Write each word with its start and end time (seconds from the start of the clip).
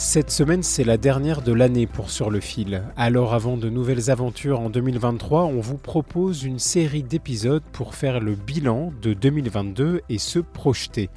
Cette 0.00 0.30
semaine, 0.30 0.62
c'est 0.62 0.84
la 0.84 0.96
dernière 0.96 1.42
de 1.42 1.50
l'année 1.50 1.88
pour 1.88 2.12
Sur 2.12 2.30
le 2.30 2.38
fil. 2.38 2.84
Alors 2.96 3.34
avant 3.34 3.56
de 3.56 3.68
nouvelles 3.68 4.12
aventures 4.12 4.60
en 4.60 4.70
2023, 4.70 5.42
on 5.46 5.58
vous 5.58 5.76
propose 5.76 6.44
une 6.44 6.60
série 6.60 7.02
d'épisodes 7.02 7.64
pour 7.72 7.96
faire 7.96 8.20
le 8.20 8.36
bilan 8.36 8.92
de 9.02 9.12
2022 9.12 10.02
et 10.08 10.18
se 10.18 10.38
projeter. 10.38 11.10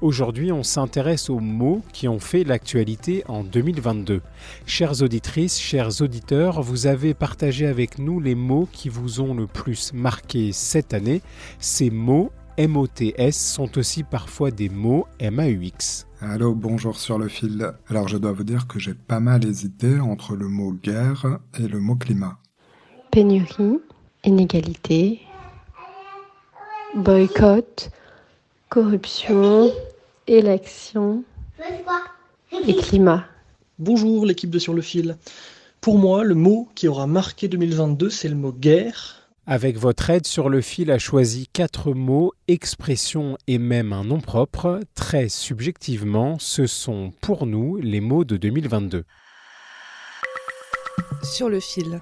Aujourd'hui, 0.00 0.50
on 0.50 0.62
s'intéresse 0.62 1.28
aux 1.28 1.40
mots 1.40 1.82
qui 1.92 2.08
ont 2.08 2.20
fait 2.20 2.42
l'actualité 2.42 3.22
en 3.28 3.44
2022. 3.44 4.22
Chères 4.64 5.02
auditrices, 5.02 5.60
chers 5.60 6.00
auditeurs, 6.00 6.62
vous 6.62 6.86
avez 6.86 7.12
partagé 7.12 7.66
avec 7.66 7.98
nous 7.98 8.18
les 8.18 8.34
mots 8.34 8.66
qui 8.72 8.88
vous 8.88 9.20
ont 9.20 9.34
le 9.34 9.46
plus 9.46 9.92
marqué 9.92 10.52
cette 10.52 10.94
année. 10.94 11.20
Ces 11.58 11.90
mots 11.90 12.32
MOTS 12.58 13.32
sont 13.32 13.78
aussi 13.78 14.02
parfois 14.02 14.50
des 14.50 14.68
mots 14.68 15.06
MAUX. 15.20 16.06
Allô, 16.20 16.54
bonjour 16.54 16.98
sur 16.98 17.18
le 17.18 17.28
fil. 17.28 17.72
Alors 17.88 18.08
je 18.08 18.18
dois 18.18 18.32
vous 18.32 18.44
dire 18.44 18.66
que 18.66 18.78
j'ai 18.78 18.94
pas 18.94 19.20
mal 19.20 19.44
hésité 19.46 19.98
entre 19.98 20.36
le 20.36 20.48
mot 20.48 20.72
guerre 20.72 21.38
et 21.58 21.66
le 21.66 21.80
mot 21.80 21.96
climat. 21.96 22.38
pénurie, 23.10 23.80
inégalité, 24.24 25.20
boycott, 26.94 27.90
corruption, 28.68 29.72
élection 30.26 31.24
et 32.66 32.76
climat. 32.76 33.24
Bonjour 33.78 34.26
l'équipe 34.26 34.50
de 34.50 34.58
Sur 34.58 34.74
le 34.74 34.82
fil. 34.82 35.16
Pour 35.80 35.98
moi, 35.98 36.22
le 36.22 36.34
mot 36.34 36.68
qui 36.74 36.86
aura 36.86 37.06
marqué 37.06 37.48
2022, 37.48 38.10
c'est 38.10 38.28
le 38.28 38.36
mot 38.36 38.52
guerre. 38.52 39.21
Avec 39.46 39.76
votre 39.76 40.08
aide, 40.08 40.24
sur 40.24 40.48
le 40.48 40.60
fil 40.60 40.88
a 40.92 41.00
choisi 41.00 41.48
quatre 41.52 41.94
mots, 41.94 42.32
expressions 42.46 43.36
et 43.48 43.58
même 43.58 43.92
un 43.92 44.04
nom 44.04 44.20
propre. 44.20 44.78
Très 44.94 45.28
subjectivement, 45.28 46.38
ce 46.38 46.68
sont 46.68 47.12
pour 47.20 47.44
nous 47.46 47.76
les 47.78 48.00
mots 48.00 48.22
de 48.22 48.36
2022. 48.36 49.04
Sur 51.24 51.48
le 51.48 51.58
fil. 51.58 52.00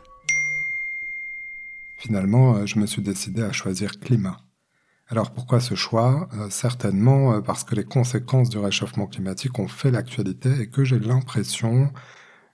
Finalement, 1.96 2.56
euh, 2.56 2.66
je 2.66 2.78
me 2.78 2.84
suis 2.84 3.00
décidé 3.00 3.42
à 3.42 3.52
choisir 3.52 3.98
climat. 4.00 4.36
Alors 5.08 5.30
pourquoi 5.30 5.60
ce 5.60 5.74
choix? 5.74 6.28
Euh, 6.34 6.50
Certainement 6.50 7.32
euh, 7.32 7.40
parce 7.40 7.64
que 7.64 7.74
les 7.74 7.84
conséquences 7.84 8.50
du 8.50 8.58
réchauffement 8.58 9.06
climatique 9.06 9.58
ont 9.58 9.68
fait 9.68 9.90
l'actualité 9.90 10.60
et 10.60 10.68
que 10.68 10.84
j'ai 10.84 10.98
l'impression, 10.98 11.90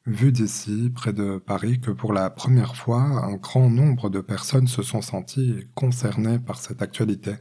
vu 0.06 0.30
d'ici, 0.30 0.90
près 0.94 1.12
de 1.12 1.38
Paris, 1.38 1.80
que 1.80 1.90
pour 1.90 2.12
la 2.12 2.30
première 2.30 2.76
fois, 2.76 3.00
un 3.00 3.34
grand 3.34 3.68
nombre 3.68 4.08
de 4.08 4.20
personnes 4.20 4.68
se 4.68 4.82
sont 4.82 5.02
senties 5.02 5.64
concernées 5.74 6.38
par 6.38 6.56
cette 6.56 6.80
actualité. 6.80 7.32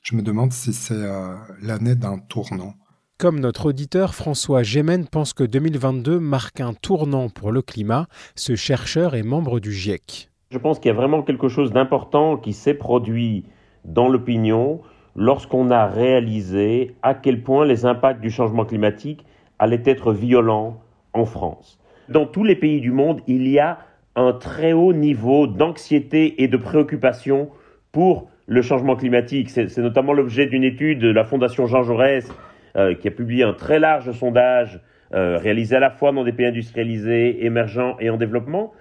Je 0.00 0.14
me 0.16 0.22
demande 0.22 0.52
si 0.52 0.72
c'est 0.72 0.94
euh, 0.94 1.34
l'année 1.60 1.96
d'un 1.96 2.18
tournant. 2.18 2.74
Comme 3.18 3.40
notre 3.40 3.66
auditeur 3.66 4.14
François 4.14 4.62
Gémen 4.62 5.06
pense 5.06 5.34
que 5.34 5.44
2022 5.44 6.18
marque 6.20 6.60
un 6.60 6.72
tournant 6.72 7.28
pour 7.28 7.52
le 7.52 7.60
climat, 7.60 8.06
ce 8.34 8.54
chercheur 8.54 9.14
est 9.14 9.22
membre 9.22 9.60
du 9.60 9.72
GIEC. 9.72 10.30
Je 10.50 10.58
pense 10.58 10.78
qu'il 10.78 10.88
y 10.88 10.92
a 10.92 10.96
vraiment 10.96 11.22
quelque 11.22 11.48
chose 11.48 11.70
d'important 11.70 12.38
qui 12.38 12.54
s'est 12.54 12.74
produit 12.74 13.44
dans 13.84 14.08
l'opinion 14.08 14.80
lorsqu'on 15.16 15.70
a 15.70 15.86
réalisé 15.86 16.96
à 17.02 17.14
quel 17.14 17.42
point 17.42 17.66
les 17.66 17.84
impacts 17.84 18.20
du 18.20 18.30
changement 18.30 18.64
climatique 18.64 19.26
allaient 19.58 19.82
être 19.84 20.12
violents 20.12 20.80
en 21.12 21.26
France. 21.26 21.79
Dans 22.10 22.26
tous 22.26 22.42
les 22.42 22.56
pays 22.56 22.80
du 22.80 22.90
monde, 22.90 23.20
il 23.28 23.46
y 23.46 23.60
a 23.60 23.78
un 24.16 24.32
très 24.32 24.72
haut 24.72 24.92
niveau 24.92 25.46
d'anxiété 25.46 26.42
et 26.42 26.48
de 26.48 26.56
préoccupation 26.56 27.50
pour 27.92 28.28
le 28.48 28.62
changement 28.62 28.96
climatique. 28.96 29.48
C'est 29.48 29.78
notamment 29.78 30.12
l'objet 30.12 30.46
d'une 30.46 30.64
étude 30.64 30.98
de 30.98 31.12
la 31.12 31.22
Fondation 31.22 31.68
Jean 31.68 31.84
Jaurès 31.84 32.28
euh, 32.76 32.96
qui 32.96 33.06
a 33.06 33.12
publié 33.12 33.44
un 33.44 33.52
très 33.52 33.78
large 33.78 34.10
sondage 34.10 34.80
euh, 35.14 35.38
réalisé 35.38 35.76
à 35.76 35.78
la 35.78 35.90
fois 35.90 36.10
dans 36.10 36.24
des 36.24 36.32
pays 36.32 36.46
industrialisés, 36.46 37.44
émergents 37.46 37.96
et 38.00 38.10
en 38.10 38.16
développement, 38.16 38.72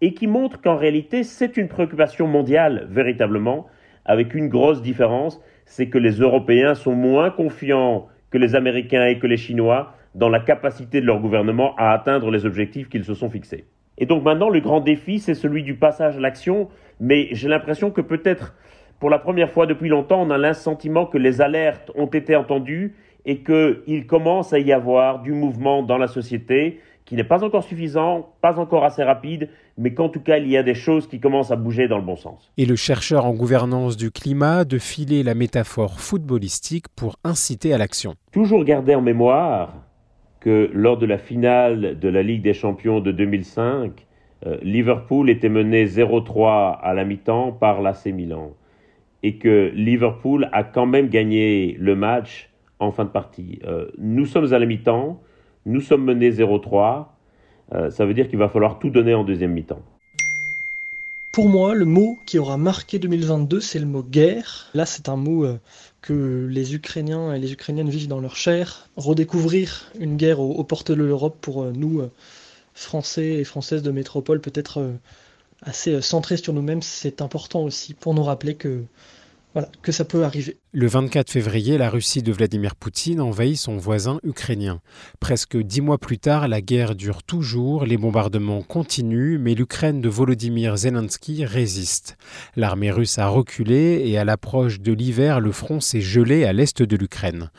et 0.00 0.14
qui 0.14 0.26
montre 0.26 0.62
qu'en 0.62 0.76
réalité 0.76 1.24
c'est 1.24 1.58
une 1.58 1.68
préoccupation 1.68 2.26
mondiale 2.26 2.86
véritablement, 2.90 3.66
avec 4.06 4.34
une 4.34 4.48
grosse 4.48 4.80
différence, 4.80 5.42
c'est 5.66 5.88
que 5.88 5.98
les 5.98 6.20
Européens 6.20 6.74
sont 6.74 6.94
moins 6.94 7.28
confiants 7.28 8.08
que 8.30 8.38
les 8.38 8.54
Américains 8.54 9.04
et 9.04 9.18
que 9.18 9.26
les 9.26 9.36
Chinois 9.36 9.92
dans 10.14 10.28
la 10.28 10.40
capacité 10.40 11.00
de 11.00 11.06
leur 11.06 11.20
gouvernement 11.20 11.74
à 11.76 11.92
atteindre 11.92 12.30
les 12.30 12.46
objectifs 12.46 12.88
qu'ils 12.88 13.04
se 13.04 13.14
sont 13.14 13.30
fixés. 13.30 13.66
Et 13.98 14.06
donc 14.06 14.22
maintenant, 14.22 14.48
le 14.48 14.60
grand 14.60 14.80
défi, 14.80 15.18
c'est 15.18 15.34
celui 15.34 15.62
du 15.62 15.74
passage 15.74 16.16
à 16.16 16.20
l'action, 16.20 16.68
mais 17.00 17.28
j'ai 17.32 17.48
l'impression 17.48 17.90
que 17.90 18.00
peut-être 18.00 18.54
pour 19.00 19.10
la 19.10 19.18
première 19.18 19.50
fois 19.50 19.66
depuis 19.66 19.88
longtemps, 19.88 20.22
on 20.22 20.30
a 20.30 20.38
l'assentiment 20.38 21.06
que 21.06 21.18
les 21.18 21.40
alertes 21.40 21.92
ont 21.94 22.06
été 22.06 22.34
entendues 22.34 22.96
et 23.26 23.42
qu'il 23.42 24.06
commence 24.06 24.52
à 24.52 24.58
y 24.58 24.72
avoir 24.72 25.22
du 25.22 25.32
mouvement 25.32 25.82
dans 25.82 25.98
la 25.98 26.08
société 26.08 26.80
qui 27.04 27.14
n'est 27.14 27.24
pas 27.24 27.42
encore 27.42 27.64
suffisant, 27.64 28.34
pas 28.42 28.58
encore 28.58 28.84
assez 28.84 29.02
rapide, 29.02 29.48
mais 29.78 29.94
qu'en 29.94 30.10
tout 30.10 30.20
cas, 30.20 30.36
il 30.36 30.48
y 30.48 30.58
a 30.58 30.62
des 30.62 30.74
choses 30.74 31.06
qui 31.06 31.20
commencent 31.20 31.50
à 31.50 31.56
bouger 31.56 31.88
dans 31.88 31.96
le 31.96 32.04
bon 32.04 32.16
sens. 32.16 32.52
Et 32.58 32.66
le 32.66 32.76
chercheur 32.76 33.24
en 33.24 33.32
gouvernance 33.32 33.96
du 33.96 34.10
climat 34.10 34.66
de 34.66 34.78
filer 34.78 35.22
la 35.22 35.34
métaphore 35.34 36.00
footballistique 36.00 36.84
pour 36.94 37.16
inciter 37.24 37.72
à 37.72 37.78
l'action. 37.78 38.14
Toujours 38.30 38.62
garder 38.62 38.94
en 38.94 39.00
mémoire 39.00 39.72
que 40.40 40.70
lors 40.72 40.98
de 40.98 41.06
la 41.06 41.18
finale 41.18 41.98
de 41.98 42.08
la 42.08 42.22
Ligue 42.22 42.42
des 42.42 42.54
Champions 42.54 43.00
de 43.00 43.12
2005, 43.12 44.06
euh, 44.46 44.56
Liverpool 44.62 45.30
était 45.30 45.48
mené 45.48 45.86
0-3 45.86 46.78
à 46.80 46.94
la 46.94 47.04
mi-temps 47.04 47.52
par 47.52 47.82
l'AC 47.82 48.06
Milan 48.06 48.52
et 49.22 49.36
que 49.36 49.72
Liverpool 49.74 50.48
a 50.52 50.62
quand 50.62 50.86
même 50.86 51.08
gagné 51.08 51.76
le 51.78 51.96
match 51.96 52.50
en 52.78 52.92
fin 52.92 53.04
de 53.04 53.10
partie. 53.10 53.58
Euh, 53.64 53.88
nous 53.98 54.26
sommes 54.26 54.52
à 54.52 54.58
la 54.58 54.66
mi-temps, 54.66 55.20
nous 55.66 55.80
sommes 55.80 56.04
menés 56.04 56.30
0-3, 56.30 57.06
euh, 57.74 57.90
ça 57.90 58.06
veut 58.06 58.14
dire 58.14 58.28
qu'il 58.28 58.38
va 58.38 58.48
falloir 58.48 58.78
tout 58.78 58.90
donner 58.90 59.14
en 59.14 59.24
deuxième 59.24 59.52
mi-temps. 59.52 59.82
Pour 61.38 61.48
moi, 61.48 61.72
le 61.72 61.84
mot 61.84 62.18
qui 62.26 62.36
aura 62.40 62.56
marqué 62.56 62.98
2022, 62.98 63.60
c'est 63.60 63.78
le 63.78 63.86
mot 63.86 64.02
guerre. 64.02 64.66
Là, 64.74 64.84
c'est 64.84 65.08
un 65.08 65.14
mot 65.14 65.44
euh, 65.44 65.60
que 66.02 66.48
les 66.50 66.74
Ukrainiens 66.74 67.32
et 67.32 67.38
les 67.38 67.52
Ukrainiennes 67.52 67.90
vivent 67.90 68.08
dans 68.08 68.18
leur 68.18 68.34
chair. 68.34 68.88
Redécouvrir 68.96 69.92
une 70.00 70.16
guerre 70.16 70.40
aux, 70.40 70.64
portes 70.64 70.90
de 70.90 70.96
l'Europe 70.96 71.38
pour 71.40 71.62
euh, 71.62 71.70
nous, 71.70 72.00
euh, 72.00 72.10
Français 72.74 73.34
et 73.34 73.44
Françaises 73.44 73.84
de 73.84 73.92
métropole, 73.92 74.40
peut-être 74.40 74.84
assez 75.62 76.02
centrés 76.02 76.38
sur 76.38 76.52
nous-mêmes, 76.52 76.82
c'est 76.82 77.22
important 77.22 77.62
aussi 77.62 77.94
pour 77.94 78.14
nous 78.14 78.24
rappeler 78.24 78.56
que, 78.56 78.82
que 79.82 79.92
ça 79.92 80.04
peut 80.04 80.24
arriver. 80.24 80.56
Le 80.72 80.86
24 80.86 81.30
février, 81.30 81.78
la 81.78 81.90
Russie 81.90 82.22
de 82.22 82.32
Vladimir 82.32 82.76
Poutine 82.76 83.20
envahit 83.20 83.56
son 83.56 83.76
voisin 83.76 84.20
ukrainien. 84.22 84.80
Presque 85.20 85.56
dix 85.56 85.80
mois 85.80 85.98
plus 85.98 86.18
tard, 86.18 86.48
la 86.48 86.60
guerre 86.60 86.94
dure 86.94 87.22
toujours, 87.22 87.84
les 87.84 87.96
bombardements 87.96 88.62
continuent, 88.62 89.38
mais 89.38 89.54
l'Ukraine 89.54 90.00
de 90.00 90.08
Volodymyr 90.08 90.76
Zelensky 90.76 91.44
résiste. 91.44 92.16
L'armée 92.56 92.90
russe 92.90 93.18
a 93.18 93.28
reculé 93.28 94.02
et 94.04 94.18
à 94.18 94.24
l'approche 94.24 94.80
de 94.80 94.92
l'hiver, 94.92 95.40
le 95.40 95.52
front 95.52 95.80
s'est 95.80 96.00
gelé 96.00 96.44
à 96.44 96.52
l'est 96.52 96.82
de 96.82 96.96
l'Ukraine. 96.96 97.50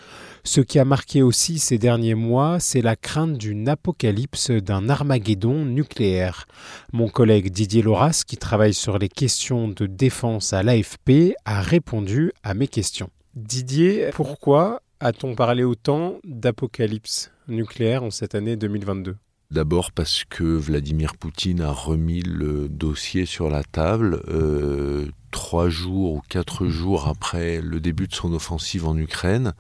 Ce 0.44 0.62
qui 0.62 0.80
a 0.80 0.86
marqué 0.86 1.22
aussi 1.22 1.60
ces 1.60 1.78
derniers 1.78 2.16
mois, 2.16 2.60
c'est 2.60 2.82
la 2.82 2.96
crainte 2.96 3.38
d'une 3.38 3.68
apocalypse, 3.68 4.52
d'un 4.52 4.90
Armageddon 4.90 5.66
nucléaire. 5.66 6.46
Mon 6.94 7.10
collègue 7.10 7.52
Didier 7.52 7.82
Loras, 7.82 8.24
qui 8.26 8.38
travaille 8.38 8.74
sur 8.74 8.98
les 8.98 9.10
questions 9.10 9.68
de 9.68 9.86
défense 9.86 10.54
à 10.54 10.64
l'AFP, 10.64 11.34
a 11.46 11.62
répondu 11.62 12.32
à 12.44 12.54
mes 12.54 12.68
questions. 12.68 13.10
Didier, 13.36 14.10
pourquoi 14.14 14.82
a-t-on 15.00 15.36
parlé 15.36 15.64
autant 15.64 16.20
d'apocalypse 16.24 17.32
nucléaire 17.48 18.04
en 18.04 18.12
cette 18.12 18.36
année 18.36 18.56
2022 18.56 19.16
D'abord 19.52 19.92
parce 19.92 20.26
que 20.26 20.44
Vladimir 20.44 21.16
Poutine 21.16 21.62
a 21.62 21.72
remis 21.72 22.22
le 22.22 22.70
dossier 22.70 23.26
sur 23.26 23.50
la 23.50 23.64
table 23.64 24.22
euh, 24.28 25.08
trois 25.32 25.70
jours 25.70 26.14
ou 26.14 26.22
quatre 26.30 26.68
jours 26.68 27.08
après 27.08 27.60
le 27.60 27.80
début 27.80 28.08
de 28.08 28.14
son 28.14 28.32
offensive 28.34 28.88
en 28.88 28.96
Ukraine. 28.96 29.54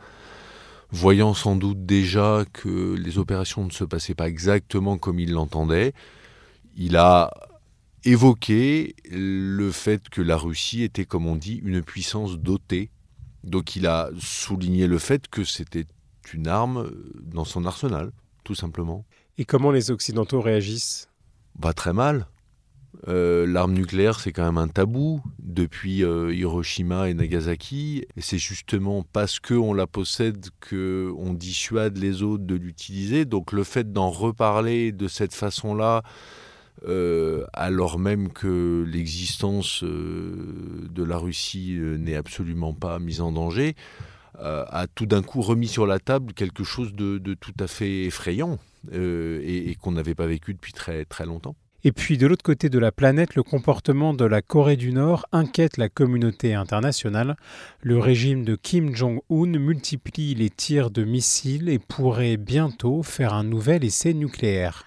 Voyant 0.91 1.33
sans 1.33 1.56
doute 1.56 1.86
déjà 1.86 2.45
que 2.51 2.95
les 2.95 3.18
opérations 3.18 3.65
ne 3.65 3.71
se 3.71 3.83
passaient 3.83 4.15
pas 4.15 4.27
exactement 4.27 4.97
comme 4.97 5.19
il 5.19 5.31
l'entendait, 5.31 5.94
il 6.75 6.97
a 6.97 7.31
évoqué 8.06 8.95
le 9.12 9.71
fait 9.71 10.09
que 10.09 10.21
la 10.21 10.38
Russie 10.38 10.83
était, 10.83 11.06
comme 11.06 11.27
on 11.27 11.36
dit, 11.36 11.62
une 11.63 11.81
puissance 11.81 12.39
dotée. 12.39 12.89
Donc 13.44 13.75
il 13.75 13.88
a 13.88 14.09
souligné 14.19 14.88
le 14.88 14.97
fait 14.97 15.27
que 15.27 15.44
c'était 15.44 15.86
une 16.33 16.47
arme 16.47 16.91
dans 17.21 17.45
son 17.45 17.65
arsenal, 17.65 18.12
tout 18.44 18.56
simplement. 18.56 19.06
Et 19.38 19.45
comment 19.45 19.71
les 19.71 19.91
Occidentaux 19.91 20.41
réagissent? 20.41 21.09
Bah 21.57 21.74
très 21.74 21.94
mal. 21.94 22.27
Euh, 23.07 23.45
l'arme 23.47 23.74
nucléaire, 23.74 24.19
c'est 24.19 24.31
quand 24.31 24.45
même 24.45 24.57
un 24.57 24.68
tabou 24.68 25.21
depuis 25.39 26.03
euh, 26.03 26.33
Hiroshima 26.33 27.09
et 27.09 27.13
Nagasaki. 27.13 28.06
C'est 28.18 28.38
justement 28.38 29.03
parce 29.13 29.39
qu'on 29.39 29.74
la 29.74 29.88
possède 29.88 30.47
qu'on 30.68 31.33
dissuade 31.33 31.97
les 31.97 32.24
autres 32.24 32.44
de 32.44 32.56
l'utiliser. 32.56 33.25
Donc 33.25 33.51
le 33.51 33.63
fait 33.63 33.94
d'en 33.94 34.09
reparler 34.09 34.91
de 34.91 35.07
cette 35.07 35.33
façon-là, 35.33 36.03
euh, 36.88 37.45
alors 37.53 38.00
même 38.00 38.30
que 38.30 38.86
l'existence 38.88 39.83
de 39.83 41.03
la 41.03 41.18
Russie 41.18 41.77
n'est 42.00 42.15
absolument 42.15 42.74
pas 42.74 43.00
mise 43.00 43.21
en 43.21 43.31
danger, 43.31 43.75
a 44.41 44.88
tout 44.95 45.06
d'un 45.06 45.21
coup 45.21 45.41
remis 45.41 45.68
sur 45.68 45.86
la 45.86 46.00
table 46.00 46.33
quelque 46.33 46.63
chose 46.63 46.94
de, 46.94 47.33
tout 47.33 47.53
à 47.59 47.68
fait 47.68 48.06
effrayant 48.06 48.57
et, 48.89 49.69
et 49.69 49.75
qu'on 49.75 49.91
n'avait 49.91 50.15
pas 50.15 50.27
vécu 50.27 50.53
depuis 50.53 50.71
très, 50.71 51.03
très 51.03 51.25
longtemps. 51.25 51.56
Et 51.85 51.93
puis 51.93 52.17
de 52.17 52.27
l'autre 52.27 52.43
côté 52.43 52.69
de 52.69 52.77
la 52.77 52.91
planète, 52.91 53.35
le 53.35 53.43
comportement 53.43 54.13
de 54.13 54.25
la 54.25 54.41
Corée 54.41 54.75
du 54.75 54.91
Nord 54.91 55.25
inquiète 55.31 55.77
la 55.77 55.87
communauté 55.87 56.53
internationale. 56.53 57.37
Le 57.81 57.97
régime 57.97 58.43
de 58.43 58.55
Kim 58.55 58.93
Jong-un 58.93 59.57
multiplie 59.57 60.35
les 60.35 60.49
tirs 60.49 60.91
de 60.91 61.05
missiles 61.05 61.69
et 61.69 61.79
pourrait 61.79 62.37
bientôt 62.37 63.01
faire 63.01 63.33
un 63.33 63.45
nouvel 63.45 63.85
essai 63.85 64.13
nucléaire. 64.13 64.83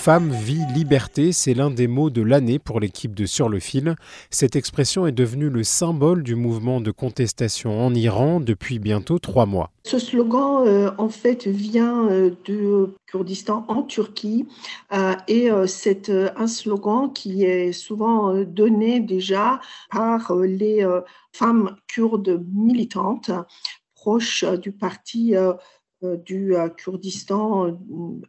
Femme, 0.00 0.30
vie, 0.30 0.64
liberté, 0.74 1.30
c'est 1.30 1.52
l'un 1.52 1.70
des 1.70 1.86
mots 1.86 2.08
de 2.08 2.22
l'année 2.22 2.58
pour 2.58 2.80
l'équipe 2.80 3.14
de 3.14 3.26
Sur 3.26 3.50
le 3.50 3.60
fil. 3.60 3.96
Cette 4.30 4.56
expression 4.56 5.06
est 5.06 5.12
devenue 5.12 5.50
le 5.50 5.62
symbole 5.62 6.22
du 6.22 6.36
mouvement 6.36 6.80
de 6.80 6.90
contestation 6.90 7.84
en 7.84 7.94
Iran 7.94 8.40
depuis 8.40 8.78
bientôt 8.78 9.18
trois 9.18 9.44
mois. 9.44 9.72
Ce 9.84 9.98
slogan, 9.98 10.66
euh, 10.66 10.90
en 10.96 11.10
fait, 11.10 11.46
vient 11.46 12.08
euh, 12.08 12.30
du 12.46 12.66
Kurdistan 13.08 13.66
en 13.68 13.82
Turquie 13.82 14.48
euh, 14.94 15.12
et 15.28 15.50
c'est 15.66 16.08
un 16.08 16.46
slogan 16.46 17.12
qui 17.12 17.44
est 17.44 17.72
souvent 17.72 18.42
donné 18.44 19.00
déjà 19.00 19.60
par 19.90 20.34
les 20.34 20.82
femmes 21.34 21.76
kurdes 21.88 22.42
militantes 22.54 23.30
proches 23.94 24.46
du 24.62 24.72
parti 24.72 25.34
du 26.02 26.56
euh, 26.56 26.68
Kurdistan 26.68 27.66
euh, 27.66 27.72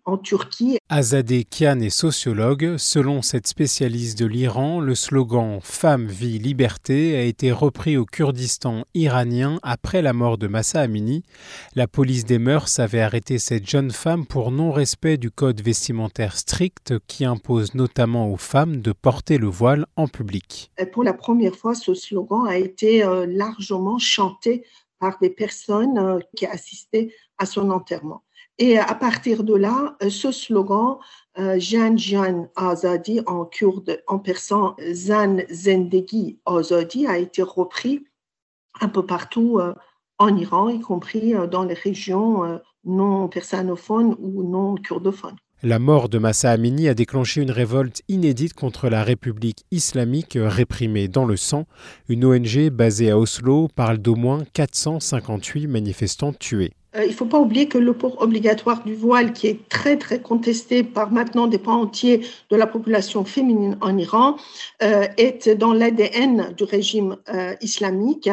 en 0.05 0.17
Turquie. 0.17 0.77
Azadeh 0.89 1.45
Kian 1.45 1.79
est 1.79 1.89
sociologue. 1.89 2.75
Selon 2.77 3.21
cette 3.21 3.47
spécialiste 3.47 4.19
de 4.19 4.25
l'Iran, 4.25 4.79
le 4.79 4.95
slogan 4.95 5.59
Femme, 5.61 6.07
vie, 6.07 6.39
liberté 6.39 7.15
a 7.15 7.23
été 7.23 7.51
repris 7.51 7.97
au 7.97 8.05
Kurdistan 8.05 8.83
iranien 8.93 9.59
après 9.63 10.01
la 10.01 10.13
mort 10.13 10.37
de 10.37 10.47
Massa 10.47 10.81
Amini. 10.81 11.23
La 11.75 11.87
police 11.87 12.25
des 12.25 12.39
mœurs 12.39 12.79
avait 12.79 13.01
arrêté 13.01 13.39
cette 13.39 13.69
jeune 13.69 13.91
femme 13.91 14.25
pour 14.25 14.51
non-respect 14.51 15.17
du 15.17 15.31
code 15.31 15.61
vestimentaire 15.61 16.37
strict 16.37 16.93
qui 17.07 17.25
impose 17.25 17.73
notamment 17.73 18.31
aux 18.31 18.37
femmes 18.37 18.81
de 18.81 18.91
porter 18.91 19.37
le 19.37 19.47
voile 19.47 19.85
en 19.95 20.07
public. 20.07 20.71
pour 20.91 21.03
la 21.03 21.13
première 21.13 21.55
fois, 21.55 21.73
ce 21.73 21.93
slogan 21.93 22.47
a 22.47 22.57
été 22.57 23.03
largement 23.27 23.97
chanté 23.97 24.65
par 25.01 25.17
des 25.19 25.31
personnes 25.31 26.21
qui 26.37 26.45
assistaient 26.45 27.13
à 27.39 27.45
son 27.45 27.71
enterrement. 27.71 28.23
Et 28.61 28.77
à 28.77 28.93
partir 28.93 29.43
de 29.43 29.55
là, 29.55 29.97
euh, 30.03 30.09
ce 30.11 30.31
slogan, 30.31 30.99
euh, 31.39 31.57
Jan 31.57 31.97
Jan 31.97 32.47
Azadi 32.55 33.19
en 33.25 33.45
kurde, 33.45 34.03
en 34.05 34.19
persan 34.19 34.75
Zan 34.93 35.39
Zendegi 35.49 36.39
Azadi, 36.45 37.07
a 37.07 37.17
été 37.17 37.41
repris 37.41 38.05
un 38.79 38.87
peu 38.87 39.03
partout 39.03 39.57
euh, 39.59 39.73
en 40.19 40.37
Iran, 40.37 40.69
y 40.69 40.79
compris 40.79 41.33
dans 41.49 41.63
les 41.63 41.73
régions 41.73 42.61
non 42.83 43.27
persanophones 43.27 44.15
ou 44.19 44.43
non 44.43 44.75
kurdophones. 44.75 45.39
La 45.63 45.77
mort 45.77 46.09
de 46.09 46.17
Massa 46.17 46.49
Amini 46.49 46.87
a 46.87 46.95
déclenché 46.95 47.39
une 47.39 47.51
révolte 47.51 48.01
inédite 48.07 48.55
contre 48.55 48.89
la 48.89 49.03
République 49.03 49.63
islamique 49.69 50.35
réprimée 50.35 51.07
dans 51.07 51.25
le 51.25 51.37
sang. 51.37 51.67
Une 52.09 52.25
ONG 52.25 52.71
basée 52.71 53.11
à 53.11 53.19
Oslo 53.19 53.67
parle 53.75 53.99
d'au 53.99 54.15
moins 54.15 54.43
458 54.53 55.67
manifestants 55.67 56.33
tués. 56.33 56.71
Euh, 56.95 57.05
il 57.05 57.09
ne 57.09 57.13
faut 57.13 57.27
pas 57.27 57.39
oublier 57.39 57.67
que 57.67 57.77
le 57.77 57.93
port 57.93 58.19
obligatoire 58.23 58.83
du 58.83 58.95
voile, 58.95 59.33
qui 59.33 59.45
est 59.45 59.69
très 59.69 59.97
très 59.97 60.19
contesté 60.19 60.83
par 60.83 61.11
maintenant 61.11 61.45
des 61.45 61.59
pans 61.59 61.79
entiers 61.79 62.25
de 62.49 62.55
la 62.55 62.65
population 62.65 63.23
féminine 63.23 63.77
en 63.81 63.95
Iran, 63.99 64.37
euh, 64.81 65.05
est 65.17 65.47
dans 65.47 65.73
l'ADN 65.73 66.55
du 66.57 66.63
régime 66.63 67.17
euh, 67.29 67.53
islamique. 67.61 68.31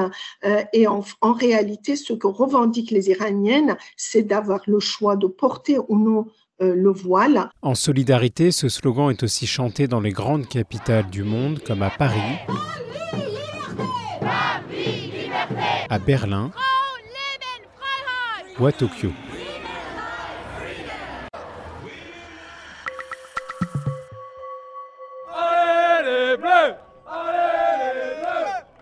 et 0.73 0.87
en, 0.87 1.05
en, 1.21 1.33
réalité, 1.35 1.95
ce 1.95 2.15
que 2.15 2.27
revendiquent 2.27 2.91
les 2.91 3.11
Iraniennes, 3.11 3.77
c'est 3.99 4.23
d'avoir 4.23 4.63
le 4.67 4.81
choix 4.81 5.15
de 5.15 5.27
porter 5.27 5.79
ou 5.89 5.99
non 5.99 6.27
le 6.61 6.91
voile. 6.91 7.49
En 7.63 7.75
solidarité, 7.75 8.51
ce 8.51 8.69
slogan 8.69 9.11
est 9.11 9.23
aussi 9.23 9.47
chanté 9.47 9.87
dans 9.87 10.01
les 10.01 10.13
grandes 10.13 10.49
capitales 10.49 11.09
du 11.11 11.23
monde, 11.23 11.61
comme 11.65 11.83
à 11.83 11.91
Paris, 11.91 12.39
à 15.89 15.99
Berlin 15.99 16.51
ou 18.59 18.67
à 18.67 18.73
Tokyo. 18.73 19.11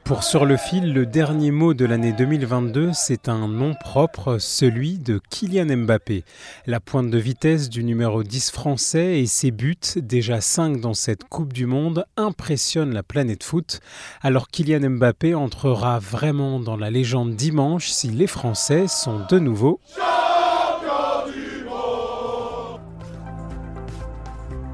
Pour 0.06 0.22
Sur 0.22 0.46
le 0.46 0.56
fil, 0.56 0.92
le 0.92 1.04
dernier 1.04 1.50
mot 1.50 1.74
de 1.74 1.84
l'année 1.84 2.12
2022, 2.12 2.92
c'est 2.92 3.28
un 3.28 3.48
nom 3.48 3.74
propre, 3.74 4.38
celui 4.38 5.00
de 5.00 5.20
Kylian 5.30 5.76
Mbappé. 5.78 6.22
La 6.66 6.78
pointe 6.78 7.10
de 7.10 7.18
vitesse 7.18 7.68
du 7.68 7.82
numéro 7.82 8.22
10 8.22 8.52
français 8.52 9.20
et 9.20 9.26
ses 9.26 9.50
buts, 9.50 9.74
déjà 9.96 10.40
5 10.40 10.80
dans 10.80 10.94
cette 10.94 11.24
Coupe 11.24 11.52
du 11.52 11.66
Monde, 11.66 12.06
impressionnent 12.16 12.94
la 12.94 13.02
planète 13.02 13.42
foot. 13.42 13.80
Alors 14.22 14.46
Kylian 14.46 14.90
Mbappé 14.90 15.34
entrera 15.34 15.98
vraiment 15.98 16.60
dans 16.60 16.76
la 16.76 16.90
légende 16.90 17.34
dimanche 17.34 17.88
si 17.88 18.08
les 18.08 18.28
Français 18.28 18.86
sont 18.86 19.26
de 19.28 19.40
nouveau... 19.40 19.80